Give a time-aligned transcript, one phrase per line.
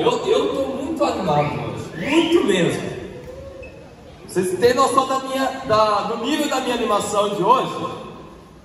[0.00, 2.98] eu estou muito animado hoje, muito mesmo.
[4.26, 7.72] Vocês têm noção da minha, da, do nível da minha animação de hoje?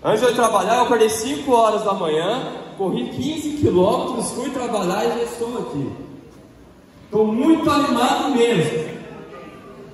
[0.03, 5.05] Antes de eu trabalhar, eu acordei 5 horas da manhã, corri 15 quilômetros, fui trabalhar
[5.05, 5.91] e já estou aqui.
[7.05, 8.89] Estou muito animado mesmo.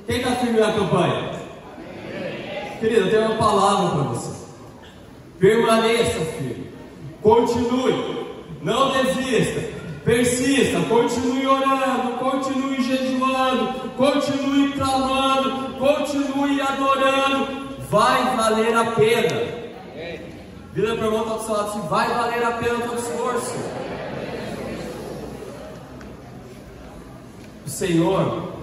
[0.08, 1.32] Quem está firme na campanha?
[2.80, 4.46] Querido, eu tenho uma palavra para você.
[5.38, 6.72] Permaneça firme.
[7.22, 8.26] Continue.
[8.64, 9.79] Não desista.
[10.10, 10.80] Persista.
[10.90, 12.18] Continue orando.
[12.18, 13.92] Continue jejuando.
[13.96, 15.76] Continue clamando.
[15.78, 17.78] Continue adorando.
[17.92, 19.60] Vai valer a pena.
[20.74, 23.56] Vira para o irmão do seu lado assim, vai valer a pena o teu esforço.
[27.66, 28.54] O Senhor,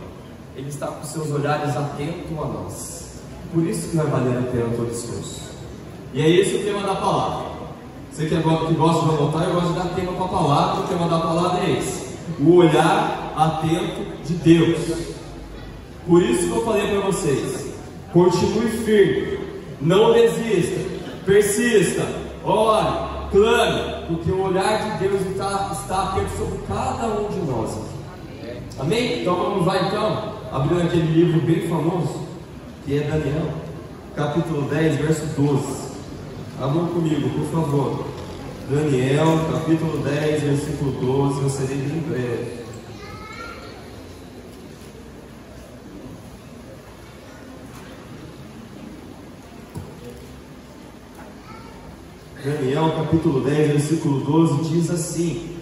[0.56, 3.20] Ele está com seus olhares atentos a nós.
[3.52, 5.42] Por isso que vai valer a pena todo esforço.
[6.12, 7.55] E é esse o tema da palavra.
[8.16, 10.80] Você que, é, que gosta de anotar, eu gosto de dar tema para a palavra,
[10.80, 12.16] o tema da palavra é esse.
[12.40, 14.78] O olhar atento de Deus.
[16.06, 17.74] Por isso que eu falei para vocês,
[18.14, 19.38] continue firme,
[19.82, 20.80] não desista,
[21.26, 22.06] persista,
[22.42, 22.86] ore,
[23.32, 27.78] clame, porque o olhar de Deus está, está atento sobre cada um de nós.
[28.78, 29.20] Amém?
[29.20, 32.22] Então vamos lá então, abrindo aquele livro bem famoso,
[32.86, 33.50] que é Daniel,
[34.14, 35.85] capítulo 10, verso 12.
[36.58, 38.06] Abram comigo, por favor.
[38.70, 41.42] Daniel, capítulo 10, versículo 12.
[41.42, 42.66] Eu serei bem breve.
[52.42, 55.56] Daniel, capítulo 10, versículo 12, diz assim: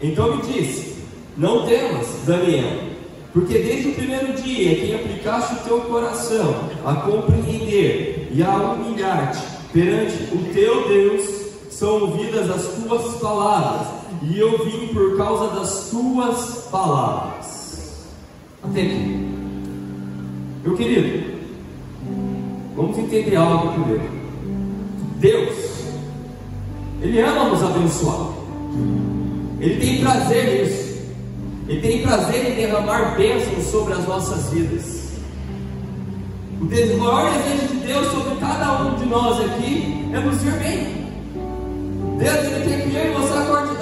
[0.00, 1.04] Então me disse:
[1.36, 2.89] Não temas, Daniel,
[3.32, 9.40] porque desde o primeiro dia que aplicaste o teu coração a compreender e a humilhar-te
[9.72, 13.86] perante o teu Deus, são ouvidas as tuas palavras,
[14.22, 18.06] e eu vim por causa das tuas palavras.
[18.62, 19.30] Até aqui.
[20.62, 21.40] Meu querido,
[22.76, 24.10] vamos entender algo primeiro.
[25.16, 25.56] Deus,
[27.00, 28.32] Ele ama nos abençoar.
[29.60, 30.89] Ele tem prazer nisso.
[31.70, 35.12] Ele tem prazer em derramar bênçãos sobre as nossas vidas.
[36.60, 41.06] O maior desejo de Deus sobre cada um de nós aqui é nos ver bem.
[42.18, 43.32] Deus ele quer que eu e você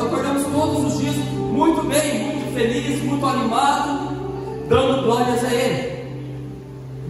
[0.03, 1.17] acordamos todos os dias
[1.51, 4.17] muito bem, muito felizes, muito animados,
[4.69, 5.99] dando glórias a Ele.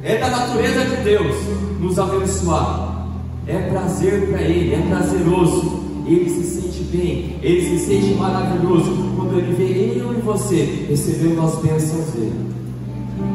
[0.04, 1.36] É da natureza de Deus
[1.80, 3.08] nos abençoar.
[3.48, 5.77] É prazer para Ele, é prazeroso.
[6.08, 11.42] Ele se sente bem, ele se sente maravilhoso quando ele vê eu e você recebendo
[11.42, 12.48] as bênçãos dele.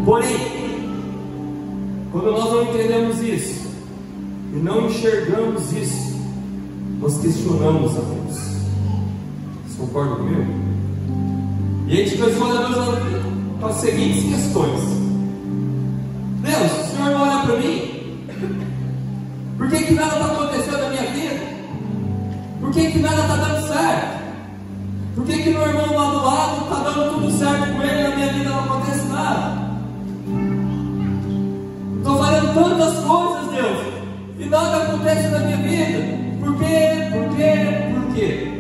[0.03, 0.37] Porém,
[2.11, 3.67] quando nós não entendemos isso
[4.53, 6.13] e não enxergamos isso,
[6.99, 8.37] nós questionamos a Deus.
[9.67, 10.45] Você concorda comigo?
[11.87, 13.23] E a gente questiona a Deus
[13.59, 14.79] com as seguintes questões:
[16.41, 17.93] Deus, o Senhor não olha para mim?
[19.57, 20.32] Por que, que nada está
[22.93, 24.23] que, nada está dando certo?
[25.15, 28.03] Por que, que meu irmão lá do lado está dando tudo certo com ele e
[28.03, 29.63] na minha vida não acontece nada?
[31.97, 33.93] Estou fazendo tantas coisas, Deus,
[34.39, 36.23] e nada acontece na minha vida.
[36.39, 37.09] Por quê?
[37.11, 37.53] Por quê?
[37.95, 38.51] Por quê?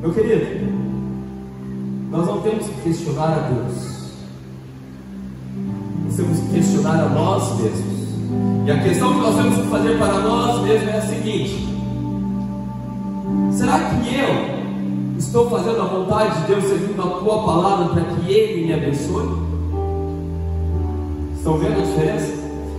[0.00, 0.72] Meu querido,
[2.10, 3.96] nós não temos que questionar a Deus.
[6.04, 7.96] Nós temos que questionar a nós mesmos.
[8.64, 11.75] E a questão que nós temos que fazer para nós mesmos é a seguinte:
[13.56, 18.30] Será que eu estou fazendo a vontade de Deus seguindo a tua palavra para que
[18.30, 19.28] Ele me abençoe?
[21.34, 22.34] Estão vendo a diferença?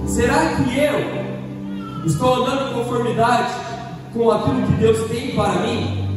[0.06, 3.54] Será que eu estou andando em conformidade
[4.14, 6.08] com aquilo que Deus tem para mim?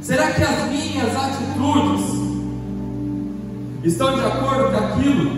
[0.00, 2.04] Será que as minhas atitudes
[3.82, 5.30] estão de acordo com aquilo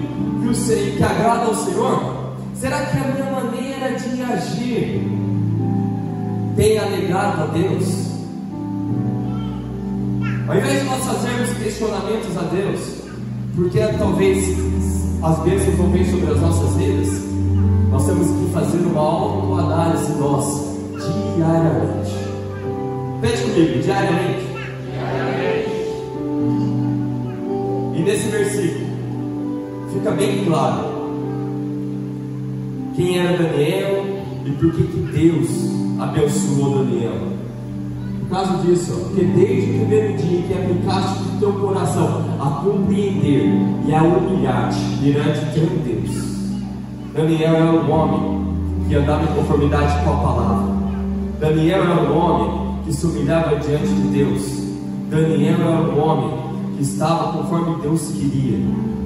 [0.42, 2.34] que, o Senhor, que agrada ao Senhor?
[2.54, 5.08] Será que a minha maneira de agir
[6.54, 8.17] tem alegrado a Deus?
[10.48, 12.80] Ao invés de nós fazermos questionamentos a Deus,
[13.54, 14.56] porque talvez
[15.22, 17.22] as bênçãos não vêm sobre as nossas vidas,
[17.90, 20.74] nós temos que fazer uma autoanálise nossa,
[21.36, 22.12] diariamente.
[23.20, 24.46] Pede comigo, diariamente.
[24.90, 25.70] diariamente.
[27.94, 28.86] E nesse versículo,
[29.92, 30.98] fica bem claro
[32.96, 34.02] quem era Daniel
[34.46, 35.48] e por que, que Deus
[36.00, 37.37] abençoou Daniel.
[38.28, 43.54] Por causa disso, porque desde o primeiro dia que aplicaste o teu coração a compreender
[43.86, 46.28] e a humilhar-te diante de Deus.
[47.14, 48.54] Daniel era um homem
[48.86, 50.74] que andava em conformidade com a palavra.
[51.40, 54.42] Daniel era um homem que se humilhava diante de Deus.
[55.08, 56.38] Daniel era um homem
[56.76, 58.58] que estava conforme Deus queria,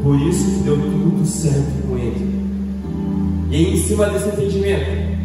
[0.02, 2.44] por isso que deu tudo certo com ele.
[3.52, 5.16] E em cima desse entendimento,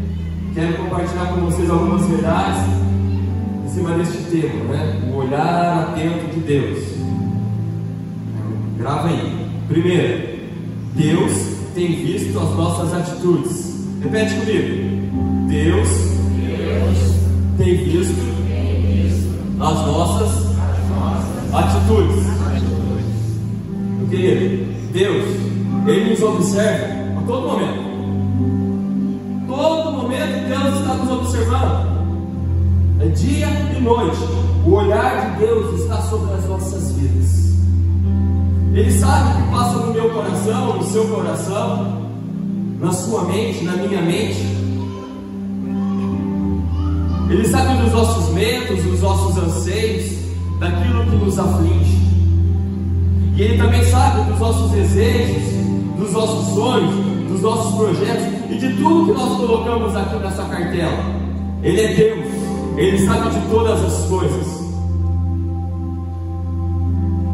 [0.53, 2.86] quero compartilhar com vocês algumas verdades
[3.77, 5.01] cima deste tema, né?
[5.11, 6.79] O olhar atento de Deus.
[8.77, 9.47] Grava aí.
[9.67, 10.39] Primeiro,
[10.95, 11.31] Deus
[11.75, 13.87] tem visto as nossas atitudes.
[14.01, 15.47] Repete comigo.
[15.47, 15.89] Deus,
[16.35, 16.97] Deus
[17.57, 18.15] tem, visto
[18.47, 19.29] tem visto
[19.59, 22.25] as nossas, as nossas atitudes.
[23.99, 25.25] Meu querido, Deus,
[25.85, 27.87] Ele nos observa a todo momento.
[29.47, 31.86] Todo momento Deus está nos observando.
[33.07, 34.17] É dia e noite.
[34.65, 37.53] O olhar de Deus está sobre as nossas vidas.
[38.73, 42.01] Ele sabe o que passa no meu coração, no seu coração,
[42.81, 44.45] na sua mente, na minha mente.
[47.29, 50.11] Ele sabe dos nossos medos, dos nossos anseios,
[50.59, 51.97] daquilo que nos aflige.
[53.37, 55.43] E Ele também sabe dos nossos desejos,
[55.97, 56.93] dos nossos sonhos,
[57.29, 61.05] dos nossos projetos e de tudo que nós colocamos aqui nessa cartela.
[61.63, 62.36] Ele é Deus,
[62.77, 64.67] Ele sabe de todas as coisas.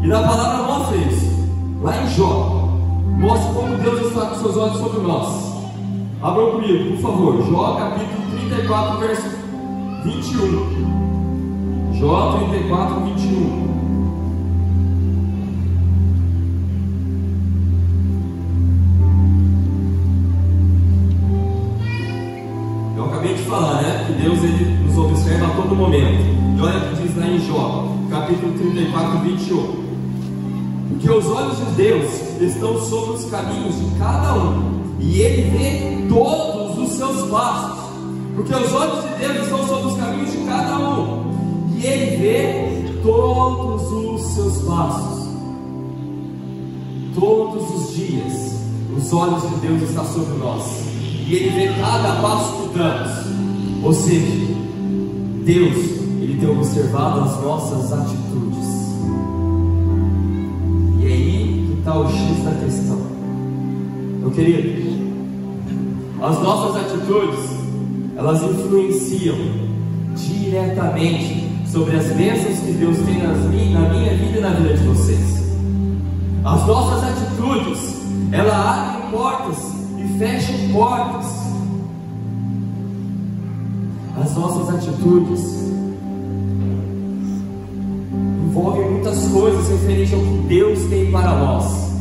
[0.02, 1.50] E na palavra mostra isso,
[1.82, 2.70] lá em Jó,
[3.18, 5.54] mostra como Deus está com seus olhos sobre nós.
[6.22, 9.28] Abram comigo, por favor, Jó capítulo 34, verso
[10.04, 11.92] 21.
[11.92, 13.64] Jó 34, 21.
[22.96, 24.04] Eu acabei de falar, né?
[24.06, 26.24] Que Deus ele observa a todo momento.
[26.56, 29.84] E olha o que diz lá em Jó, capítulo 34, 21.
[30.88, 36.08] Porque os olhos de Deus estão sobre os caminhos de cada um, e Ele vê
[36.08, 37.84] todos os seus passos.
[38.36, 41.24] Porque os olhos de Deus estão sobre os caminhos de cada um,
[41.76, 45.24] e Ele vê todos os seus passos.
[47.14, 48.54] Todos os dias,
[48.96, 50.62] os olhos de Deus estão sobre nós,
[51.26, 53.24] e Ele vê cada passo que damos.
[53.84, 54.53] Ou seja,
[55.44, 55.76] Deus,
[56.22, 58.64] Ele tem observado as nossas atitudes.
[61.00, 62.98] E aí que está o X da questão.
[64.20, 64.84] Meu querido,
[66.22, 67.40] as nossas atitudes,
[68.16, 69.36] elas influenciam
[70.16, 73.18] diretamente sobre as bênçãos que Deus tem
[73.72, 75.44] na minha vida e na vida de vocês.
[76.42, 78.00] As nossas atitudes,
[78.32, 79.58] elas abrem portas
[79.98, 81.43] e fecham portas.
[84.24, 85.40] As nossas atitudes
[88.46, 91.92] envolvem muitas coisas referentes ao que Deus tem para nós.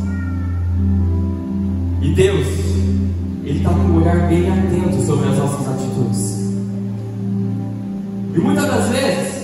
[2.02, 2.48] E Deus,
[3.44, 6.40] Ele está com um olhar bem atento sobre as nossas atitudes.
[8.34, 9.44] E muitas das vezes,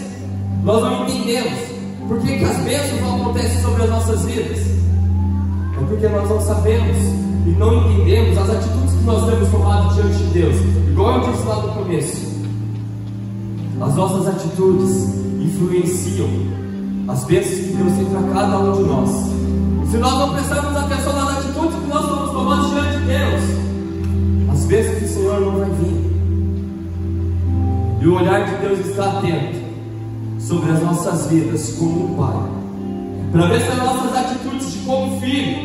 [0.63, 1.59] nós não entendemos
[2.07, 4.57] por que, que as bênçãos não acontecem sobre as nossas vidas.
[4.57, 6.97] É porque nós não sabemos
[7.45, 10.55] e não entendemos as atitudes que nós temos tomado diante de Deus.
[10.87, 12.28] Igual eu disse lá no começo.
[13.81, 16.27] As nossas atitudes influenciam
[17.07, 19.09] as bênçãos que Deus tem para cada um de nós.
[19.89, 23.41] Se nós não prestarmos atenção nas atitudes que nós estamos tomando diante de Deus,
[24.51, 26.09] as bênçãos do Senhor não vai vir.
[28.01, 29.59] E o olhar de Deus está atento
[30.39, 32.49] sobre as nossas vidas como um pai,
[33.31, 35.57] para ver se as nossas atitudes de como filho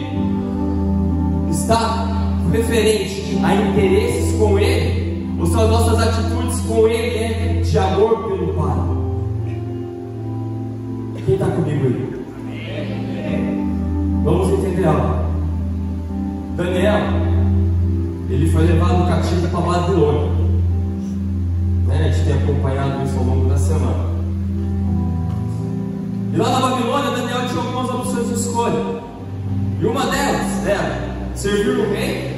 [1.50, 2.06] está
[2.52, 6.33] referente a interesses com Ele, ou se as nossas atitudes
[6.66, 8.94] com Ele é de amor pelo Pai.
[11.24, 12.14] Quem está comigo aí?
[14.24, 15.24] Vamos entender algo.
[16.56, 17.00] Daniel,
[18.28, 20.30] ele foi levado cativo para Babilônia.
[21.86, 21.98] Né?
[21.98, 24.14] A gente tem acompanhado isso ao longo da semana.
[26.32, 29.02] E lá na Babilônia, Daniel tinha algumas opções de escolha.
[29.80, 32.34] E uma delas era servir o rei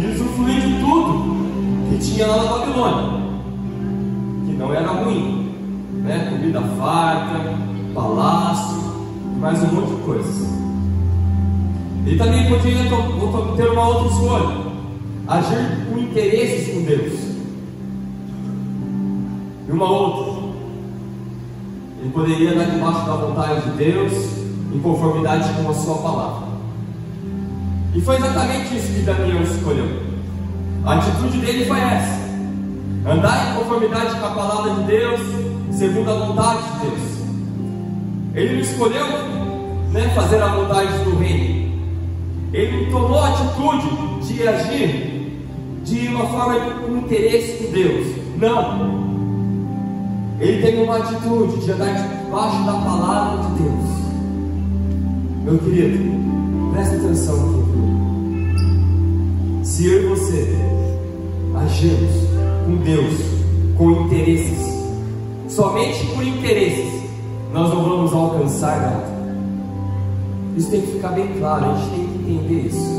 [0.00, 1.38] e usufruir de tudo
[1.90, 3.17] que tinha lá na Babilônia.
[4.58, 5.54] Não era ruim.
[6.02, 6.28] Né?
[6.30, 7.54] Comida farta,
[7.94, 8.76] palácio,
[9.38, 10.48] mais um monte de coisas.
[12.06, 12.76] Ele também podia
[13.56, 14.56] ter uma outra escolha,
[15.28, 17.28] agir com interesses com Deus.
[19.68, 20.48] E uma outra,
[22.00, 24.12] ele poderia andar debaixo da vontade de Deus,
[24.74, 26.48] em conformidade com a sua palavra.
[27.94, 30.02] E foi exatamente isso que Daniel escolheu.
[30.84, 32.17] A atitude dele foi essa:
[33.06, 35.20] andar em conformidade com a palavra de Deus,
[35.72, 37.18] segundo a vontade de Deus.
[38.34, 39.06] Ele não escolheu
[39.92, 41.72] né, fazer a vontade do rei.
[42.52, 45.08] Ele tomou a atitude de agir
[45.84, 48.16] de uma forma com interesse com Deus.
[48.38, 49.08] Não.
[50.38, 53.98] ele tem uma atitude de andar debaixo da palavra de Deus.
[55.44, 55.98] Meu querido,
[56.72, 57.68] presta atenção aqui.
[59.64, 60.56] Se eu e você
[61.56, 62.37] agimos
[62.68, 63.14] com Deus,
[63.78, 64.58] com interesses,
[65.48, 67.02] somente por interesses,
[67.50, 69.18] nós não vamos alcançar nada.
[70.54, 72.98] Isso tem que ficar bem claro, a gente tem que entender isso.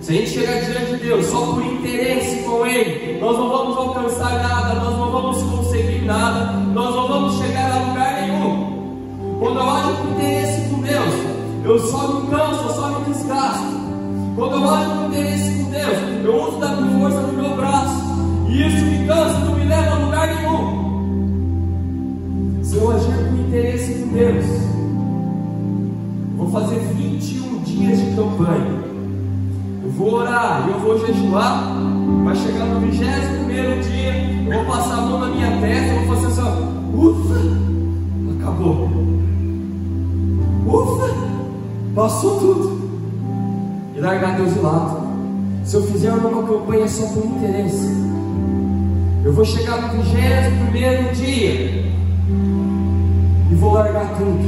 [0.00, 3.76] Se a gente chegar diante de Deus só por interesse com Ele, nós não vamos
[3.76, 9.38] alcançar nada, nós não vamos conseguir nada, nós não vamos chegar a lugar nenhum.
[9.38, 11.14] Quando eu ajo com interesse com Deus,
[11.64, 13.80] eu só me canso, eu só me desgasto.
[14.34, 16.68] Quando eu ajo com interesse com Deus, eu uso da
[17.00, 17.99] força do meu braço,
[18.50, 20.80] e isso me cansa, não me leva a lugar nenhum.
[22.64, 24.44] Se eu agir com interesse com Deus,
[26.36, 28.80] vou fazer 21 dias de campanha.
[29.84, 31.76] Eu vou orar, eu vou jejuar.
[32.24, 33.00] Vai chegar no 21
[33.82, 34.14] dia,
[34.48, 36.42] eu vou passar a mão na minha testa, eu vou fazer assim,
[36.92, 37.40] ufa,
[38.40, 38.90] acabou.
[40.66, 41.08] Ufa,
[41.94, 42.80] passou tudo.
[43.96, 45.08] E largar Deus de lado.
[45.64, 48.10] Se eu fizer uma campanha só por interesse,
[49.24, 51.84] eu vou chegar no 21 dia
[53.50, 54.40] e vou largar tudo.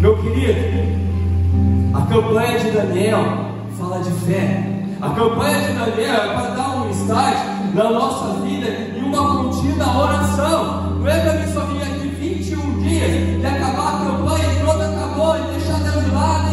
[0.00, 0.58] Meu querido,
[1.94, 3.24] a campanha de Daniel
[3.78, 4.72] fala de fé.
[5.02, 7.36] A campanha de Daniel é para dar um start
[7.74, 10.98] na nossa vida e uma contínua oração.
[10.98, 14.82] Não é para mim só vir aqui 21 dias e acabar a campanha e pronto,
[14.82, 16.46] acabou, e deixar Deus de lado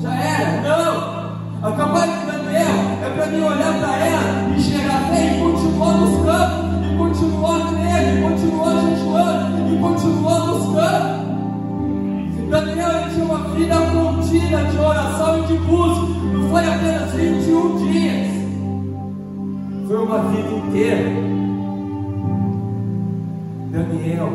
[0.00, 0.60] já era.
[0.62, 1.22] Não!
[1.62, 4.41] A campanha de Daniel é para mim olhar para ela
[14.52, 16.06] contínua de oração e de busca.
[16.32, 18.28] Não foi apenas 21 dias.
[19.86, 21.10] Foi uma vida inteira.
[23.70, 24.30] Daniel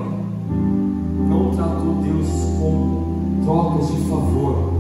[1.30, 2.28] não tratou Deus
[2.60, 4.74] com trocas de favor.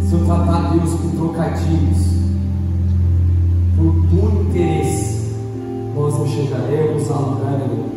[0.00, 2.20] Se eu tratar Deus com trocadilhos,
[3.76, 5.36] por puro interesse,
[5.94, 7.90] nós não chegaremos a lugar nenhum.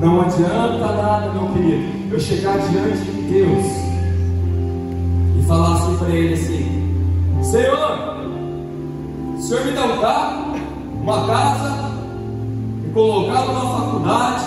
[0.00, 3.66] Não adianta nada, meu querido, eu chegar diante de Deus
[5.38, 8.24] e falar assim para Ele assim: Senhor,
[9.36, 10.54] o Senhor me dá um carro,
[11.02, 11.90] uma casa,
[12.82, 14.44] me colocar numa faculdade,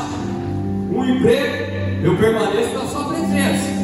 [0.92, 3.78] um emprego, eu permaneço na Sua presença.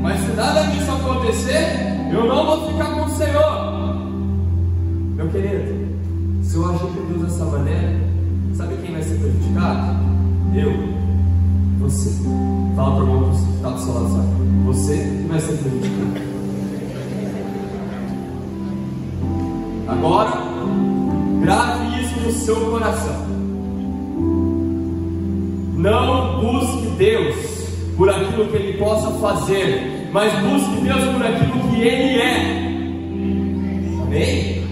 [0.00, 3.96] Mas se nada disso acontecer, eu não vou ficar com o Senhor.
[5.16, 5.86] Meu querido,
[6.42, 8.00] se eu agir com Deus dessa maneira,
[8.54, 9.96] sabe quem vai ser prejudicado?
[10.54, 10.72] Eu,
[11.86, 12.10] você.
[12.74, 14.28] Fala para o irmão que está do seu lado, sabe?
[14.66, 16.26] Você vai ser prejudicado.
[19.88, 20.32] Agora,
[21.40, 23.26] grave isso no seu coração.
[25.76, 27.36] Não busque Deus
[27.96, 32.66] por aquilo que Ele possa fazer, mas busque Deus por aquilo que Ele é.
[34.02, 34.66] Amém?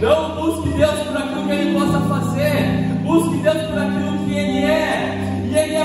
[0.00, 4.64] Não busque Deus por aquilo que Ele possa fazer, busque Deus por aquilo que Ele
[4.64, 5.20] é.
[5.50, 5.84] E Ele é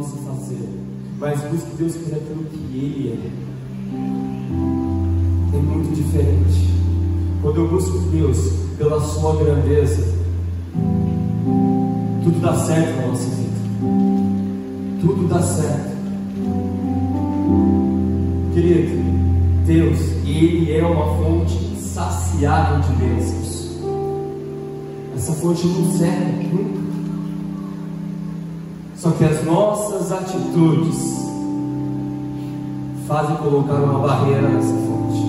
[0.00, 0.66] possa fazer,
[1.18, 3.16] mas busque Deus por aquilo que Ele é.
[5.56, 6.70] É muito diferente.
[7.42, 8.38] Quando eu busco Deus
[8.78, 10.02] pela Sua grandeza,
[12.24, 13.50] tudo dá certo na nossa vida.
[15.02, 15.90] Tudo dá certo.
[18.54, 19.02] Querido,
[19.66, 23.78] Deus, Ele é uma fonte insaciável de bênçãos.
[25.14, 26.79] Essa fonte não serve nunca.
[29.00, 31.26] Só que as nossas atitudes
[33.08, 35.24] fazem colocar uma barreira nessa fonte.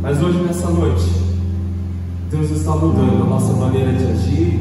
[0.00, 1.04] Mas hoje, nessa noite,
[2.30, 4.58] Deus está mudando a nossa maneira de agir,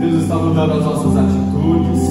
[0.00, 2.08] Deus está mudando as nossas atitudes,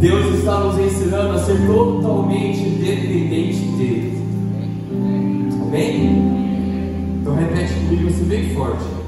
[0.00, 4.22] Deus está nos ensinando a ser totalmente dependente dEle.
[5.66, 7.18] Amém?
[7.20, 9.03] Então repete comigo assim bem forte.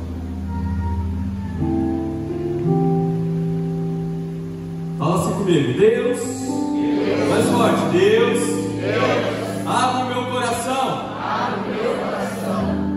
[5.47, 6.19] Comigo, Deus,
[7.29, 8.41] mais forte, Deus,
[9.65, 11.07] abre o meu coração,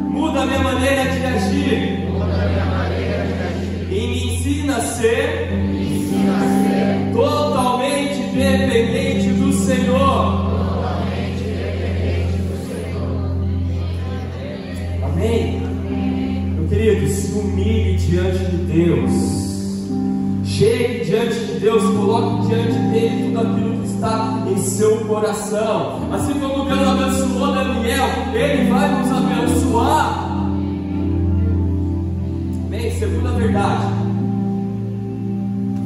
[0.10, 2.10] muda a minha maneira de agir,
[3.92, 5.50] e me ensina a ser,
[7.14, 10.50] totalmente dependente do Senhor.
[15.04, 15.62] Amém?
[16.56, 19.09] Meu querido, se humilhe diante de Deus.
[20.60, 26.12] Chegue diante de Deus, coloque diante dele tudo aquilo que está em seu coração.
[26.12, 30.36] Assim como Deus abençoou Daniel, Ele vai nos abençoar.
[32.66, 32.92] Amém?
[32.92, 33.86] Segunda verdade.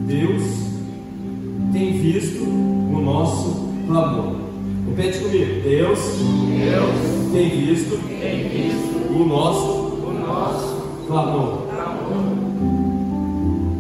[0.08, 0.44] Deus
[1.72, 4.38] tem visto o nosso clamor.
[4.90, 5.62] Repete comigo.
[5.70, 6.00] Deus,
[6.50, 11.68] Deus tem visto tem visto o nosso o nosso clamor.
[11.68, 12.24] clamor.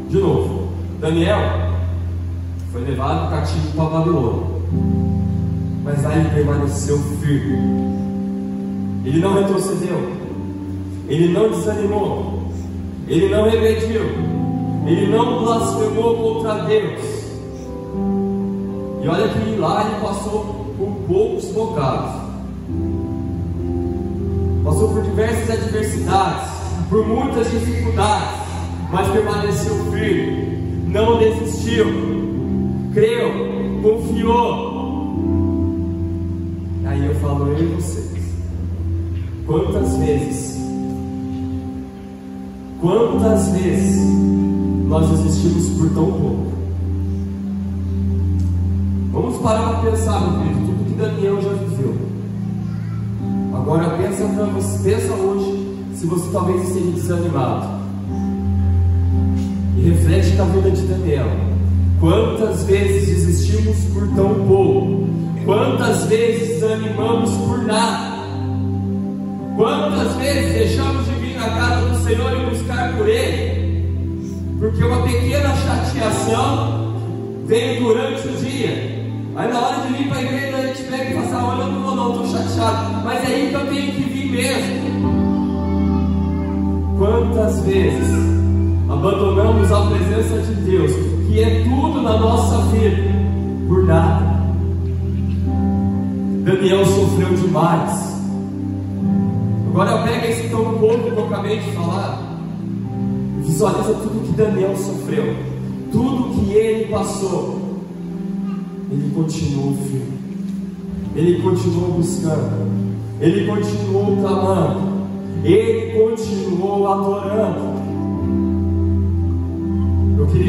[0.07, 0.62] De novo,
[1.03, 1.37] Daniel
[2.71, 4.47] foi levado cativo para Babilônia,
[5.83, 7.57] mas lá ele permaneceu firme.
[9.03, 10.13] Ele não retrocedeu,
[11.09, 12.43] ele não desanimou,
[13.05, 14.01] ele não regrediu,
[14.87, 17.01] ele não blasfemou contra Deus.
[19.03, 22.13] E olha que lá ele passou por poucos bocados,
[24.63, 26.49] passou por diversas adversidades,
[26.89, 28.39] por muitas dificuldades,
[28.89, 30.62] mas permaneceu firme,
[30.93, 31.87] não desistiu,
[32.93, 33.31] creu,
[33.81, 34.73] confiou.
[36.85, 38.21] Aí eu falo eu e vocês,
[39.47, 40.59] quantas vezes,
[42.79, 44.07] quantas vezes
[44.87, 46.53] nós desistimos por tão pouco?
[49.11, 51.95] Vamos parar para pensar, meu querido, tudo que Daniel já viveu.
[53.55, 57.82] Agora pensa para você, pensa hoje, se você talvez esteja desanimado.
[59.83, 61.27] Reflete na vida de Daniel.
[61.99, 65.09] Quantas vezes desistimos por tão pouco?
[65.43, 68.13] Quantas vezes desanimamos por nada?
[69.57, 73.85] Quantas vezes deixamos de vir na casa do Senhor e buscar por Ele?
[74.57, 76.95] Porque uma pequena chateação
[77.45, 78.69] veio durante o dia.
[79.35, 81.63] Aí na hora de vir para a igreja a gente pega e fala assim, olha,
[81.63, 83.03] eu não, estou chateado.
[83.03, 84.93] Mas é aí que eu tenho que vir mesmo.
[86.97, 88.32] Quantas vezes
[88.93, 90.91] abandonamos a presença de Deus,
[91.27, 93.11] que é tudo na nossa vida,
[93.67, 94.43] por nada?
[96.43, 98.13] Daniel sofreu demais.
[99.69, 102.37] Agora pega esse tão pouco que eu acabei de falar.
[103.41, 105.35] Visualiza tudo que Daniel sofreu,
[105.91, 107.63] tudo que ele passou.
[108.91, 110.19] Ele continuou firme,
[111.15, 114.81] ele continuou buscando, ele continuou clamando,
[115.43, 117.72] ele continuou adorando.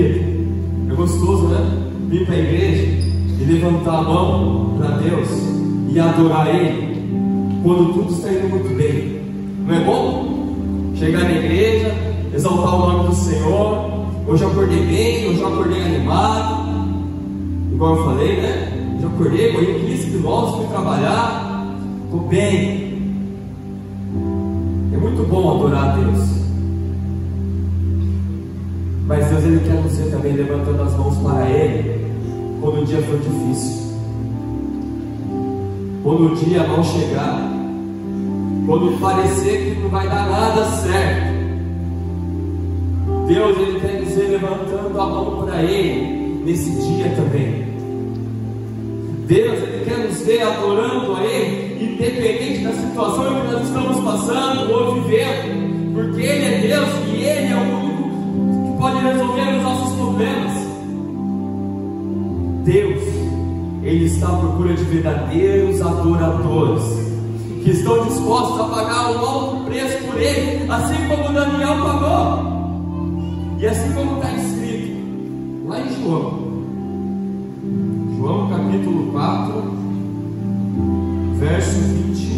[0.02, 1.90] É gostoso, né?
[2.08, 2.82] Vir para a igreja
[3.40, 5.28] e levantar a mão para Deus
[5.88, 9.20] e adorar Ele quando tudo está indo muito bem.
[9.66, 10.94] Não é bom?
[10.96, 11.94] Chegar na igreja,
[12.34, 13.90] exaltar o nome do Senhor.
[14.26, 16.64] Hoje eu acordei bem, hoje eu acordei animado.
[17.72, 18.98] Igual eu falei, né?
[19.00, 21.76] Já acordei, corri 15 quilômetros, fui trabalhar.
[22.04, 22.84] Estou bem.
[24.92, 26.43] É muito bom adorar a Deus.
[29.06, 32.06] Mas Deus ele quer você também levantando as mãos para Ele
[32.60, 33.84] quando o dia for difícil.
[36.02, 37.50] Quando o dia não chegar.
[38.66, 41.34] Quando parecer que não vai dar nada certo.
[43.26, 47.64] Deus ele quer dizer levantando a mão para Ele nesse dia também.
[49.26, 54.72] Deus ele quer nos ver adorando a Ele, independente da situação que nós estamos passando
[54.72, 56.53] ou vivendo, porque Ele é
[59.04, 60.52] resolver os nossos problemas.
[62.64, 63.02] Deus,
[63.82, 66.82] Ele está à procura de verdadeiros adoradores,
[67.62, 72.54] que estão dispostos a pagar um alto preço por Ele, assim como Daniel pagou,
[73.58, 74.96] e assim como está escrito
[75.66, 76.44] lá em João.
[78.16, 79.54] João capítulo 4,
[81.38, 82.33] verso 23.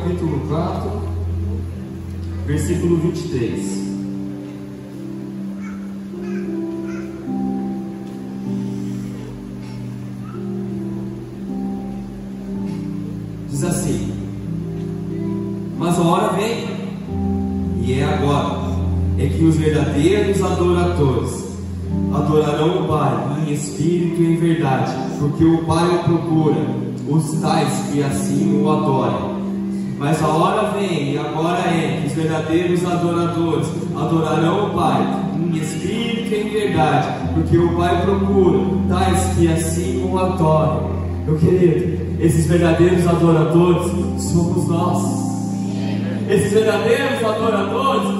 [0.00, 0.90] Capítulo 4,
[2.46, 3.80] versículo 23.
[13.50, 14.12] Diz assim:
[15.76, 16.66] Mas a hora vem,
[17.82, 18.70] e é agora
[19.18, 21.44] é que os verdadeiros adoradores
[22.14, 26.66] adorarão o Pai em espírito e em verdade, porque o Pai o procura,
[27.06, 29.29] os tais que assim o adorem.
[30.00, 35.58] Mas a hora vem e agora é que os verdadeiros adoradores adorarão o Pai em
[35.58, 40.88] espírito e em verdade, porque o Pai procura tais que assim o adorem.
[41.26, 45.04] Meu querido, esses verdadeiros adoradores somos nós.
[46.30, 48.19] Esses verdadeiros adoradores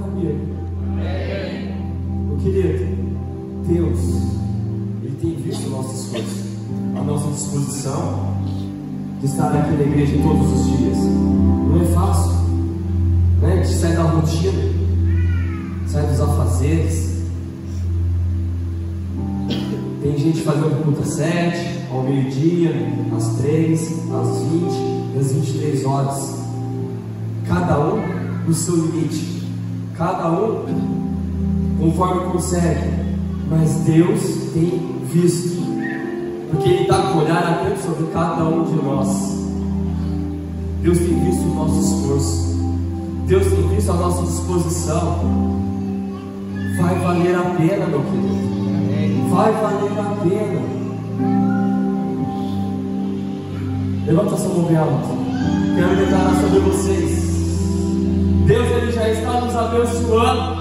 [0.00, 0.38] Comigo?
[2.26, 2.86] Meu querido,
[3.66, 3.98] Deus,
[5.02, 6.44] Ele tem visto o nosso esforço,
[6.96, 8.34] a nossa disposição
[9.20, 10.98] de estar aqui na igreja todos os dias.
[10.98, 12.32] Não é fácil,
[13.42, 13.52] né?
[13.52, 14.62] A gente sai da rotina,
[15.86, 17.08] sai dos afazeres.
[20.02, 22.70] Tem gente fazendo culto às sete, ao meio-dia,
[23.16, 23.82] às três,
[24.12, 26.38] às vinte, às vinte e três horas.
[27.46, 27.98] Cada um
[28.46, 29.37] no seu limite,
[29.98, 30.64] cada um
[31.80, 32.88] conforme consegue,
[33.50, 34.20] mas Deus
[34.54, 35.60] tem visto,
[36.50, 39.08] porque Ele está com olhar atento sobre cada um de nós.
[40.82, 42.56] Deus tem visto o nosso esforço,
[43.26, 45.58] Deus tem visto a nossa disposição.
[46.80, 50.78] Vai valer a pena, meu querido, vai valer a pena.
[54.06, 55.08] Levanta sua mão bem alta.
[55.74, 57.17] Quero declarar sobre vocês.
[58.48, 60.56] Deus ele já está nos abençoando.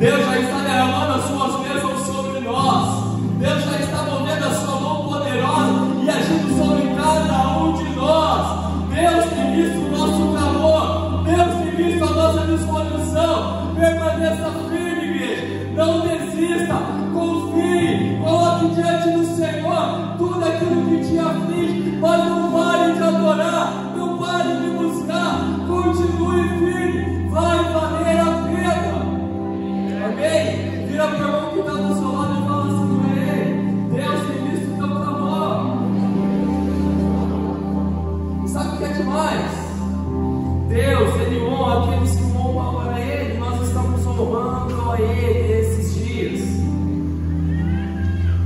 [0.00, 3.04] Deus já está derramando as suas bênçãos sobre nós.
[3.38, 8.58] Deus já está movendo a sua mão poderosa e agindo sobre cada um de nós.
[8.92, 11.22] Deus tem visto o nosso clamor.
[11.22, 13.74] Deus tem visto a nossa disposição.
[13.76, 15.70] Permaneça firme, igreja.
[15.76, 16.74] Não desista.
[17.14, 18.18] Confie.
[18.20, 21.96] Coloque diante do Senhor tudo aquilo que te aflige.
[22.00, 23.92] Mas não pare de adorar.
[23.96, 25.44] Não pare de buscar.
[25.68, 26.67] Continue firme.
[27.40, 28.98] Vai valer a pena.
[30.06, 30.86] Amém?
[30.88, 33.46] Vira para o irmão que está do seu lado e fala assim ele:
[33.94, 35.54] Deus tem visto o teu clamor.
[38.44, 39.52] E sabe o que é demais?
[40.68, 43.38] Deus, Ele honra aqueles que honram a Ele.
[43.38, 46.42] Nós estamos honrando a Ele esses dias.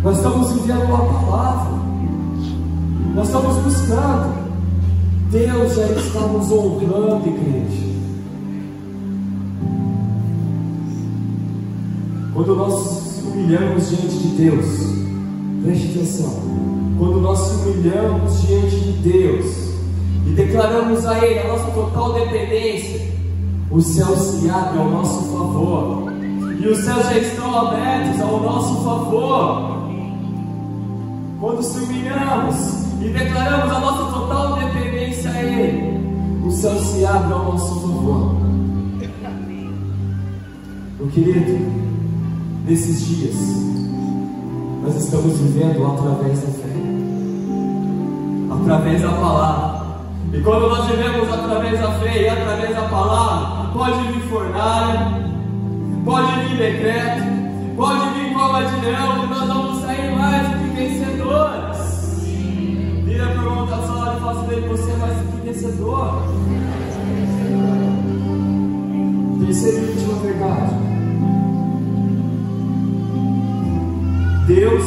[0.03, 1.79] Nós estamos vivendo a palavra.
[3.15, 4.43] Nós estamos buscando.
[5.31, 7.92] Deus já está nos honrando, igreja.
[12.45, 14.67] Quando nós nos humilhamos diante de Deus,
[15.63, 16.43] preste atenção.
[16.99, 19.47] Quando nós nos humilhamos diante de Deus
[20.27, 23.13] e declaramos a Ele a nossa total dependência,
[23.71, 26.13] os céus se abrem ao nosso favor
[26.61, 29.89] e os céus já estão abertos ao nosso favor.
[31.39, 32.57] Quando se humilhamos
[33.03, 38.35] e declaramos a nossa total dependência a Ele, os céus se abrem ao nosso favor.
[40.99, 41.92] Meu querido,
[42.65, 43.35] nesses dias,
[44.83, 46.73] nós estamos vivendo através da fé,
[48.51, 49.83] através da palavra.
[50.33, 55.31] E quando nós vivemos através da fé e através da palavra, pode vir fornalha,
[56.05, 57.23] pode vir decreto,
[57.77, 62.23] pode vir cova de leão, e nós vamos sair mais do que vencedores.
[63.05, 66.23] Vira para o da sala e fala assim dele, você é mais do que vencedor.
[69.45, 70.82] Terceira e última verdade.
[74.47, 74.85] Deus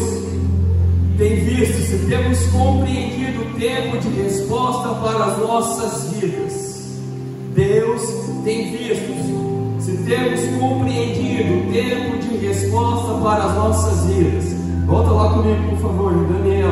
[1.17, 6.99] tem visto se temos compreendido o tempo de resposta para as nossas vidas.
[7.53, 8.01] Deus
[8.43, 9.15] tem visto
[9.79, 14.43] se temos compreendido o tempo de resposta para as nossas vidas.
[14.85, 16.64] Volta lá comigo, por favor, Daniel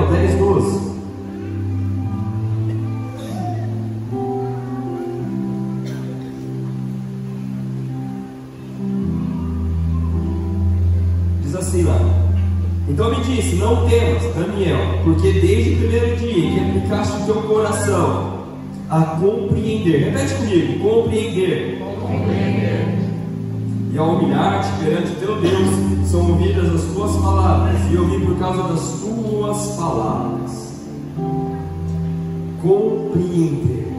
[13.64, 18.44] Não temas, Daniel, porque desde o primeiro dia que aplicaste o teu coração
[18.90, 21.82] a compreender, repete comigo: compreender,
[23.90, 28.38] e a humilhar-te perante teu Deus, são ouvidas as tuas palavras, e eu vim por
[28.38, 30.84] causa das tuas palavras.
[32.62, 33.94] Compreender.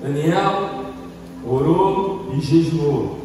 [0.00, 0.70] Daniel
[1.44, 3.17] orou e jejuou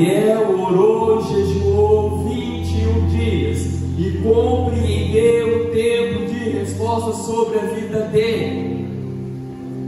[0.00, 3.58] Daniel orou e jejuou 21 dias
[3.98, 8.88] e compreendeu o tempo de resposta sobre a vida dele.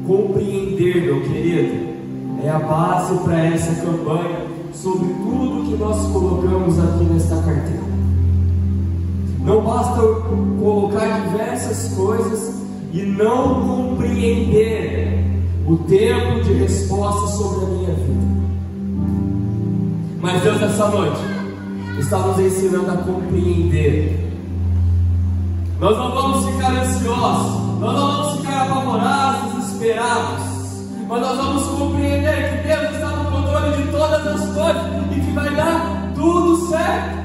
[0.06, 1.94] Compreender, meu querido,
[2.44, 4.44] é a base para essa campanha
[4.74, 7.82] sobre tudo que nós colocamos aqui nesta carteira.
[9.42, 9.98] Não basta
[10.60, 12.60] colocar diversas coisas
[12.92, 15.24] e não compreender
[15.66, 18.51] o tempo de resposta sobre a minha vida.
[20.22, 21.20] Mas Deus, essa noite,
[21.98, 24.32] está nos ensinando a compreender.
[25.80, 30.44] Nós não vamos ficar ansiosos, nós não vamos ficar apavorados, desesperados,
[31.08, 35.32] mas nós vamos compreender que Deus está no controle de todas as coisas e que
[35.32, 37.22] vai dar tudo certo.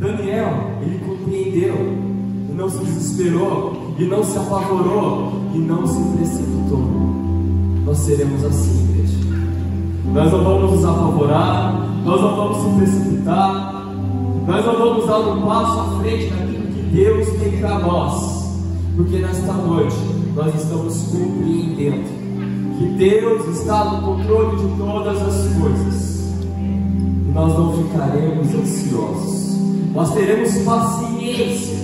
[0.00, 0.50] Daniel,
[0.82, 1.76] ele compreendeu,
[2.50, 6.80] e não se desesperou, e não se apavorou, e não se precipitou.
[7.86, 8.93] Nós seremos assim.
[10.12, 13.84] Nós não vamos nos apavorar, nós não vamos se precipitar,
[14.46, 18.60] nós não vamos dar um passo à frente daquilo que Deus tem para nós,
[18.96, 19.96] porque nesta noite
[20.36, 22.08] nós estamos compreendendo
[22.78, 26.34] que Deus está no controle de todas as coisas
[27.26, 29.44] e nós não ficaremos ansiosos
[29.94, 31.78] nós teremos paciência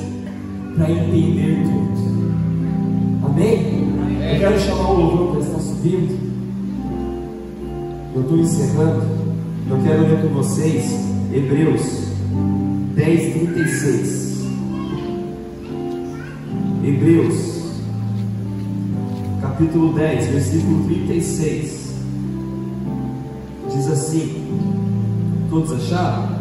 [0.74, 3.24] para entender tudo.
[3.24, 3.88] Amém?
[4.32, 6.29] Eu quero chamar o louvor para estar subindo.
[8.14, 9.02] Eu estou encerrando.
[9.70, 10.84] Eu quero ler com vocês
[11.32, 12.10] Hebreus
[12.96, 14.30] 10, 36.
[16.82, 17.70] Hebreus,
[19.40, 21.94] capítulo 10, versículo 36.
[23.72, 26.40] Diz assim: Todos acharam?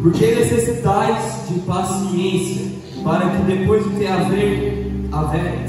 [0.00, 2.66] Porque necessitais de paciência,
[3.02, 5.68] para que depois de ter haver, haver,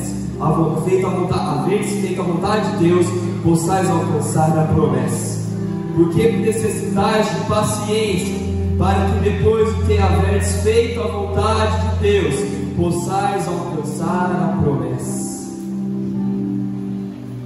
[0.87, 3.07] feito a vontade, haver feito a vontade de Deus,
[3.43, 5.43] possais alcançar a promessa.
[5.95, 8.35] Porque necessitais de paciência,
[8.79, 12.35] para que depois de ter haver feito a vontade de Deus,
[12.75, 15.53] possais alcançar a promessa.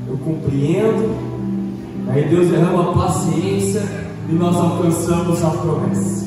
[0.08, 1.16] Eu compreendo,
[2.10, 3.84] aí Deus derrama paciência
[4.30, 6.26] e nós alcançamos a promessa.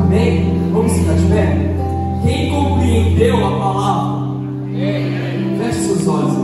[0.00, 0.70] Amém?
[0.72, 1.74] Vamos ficar de pé?
[2.24, 4.28] Quem compreendeu a palavra?
[5.58, 6.37] Feche seus olhos.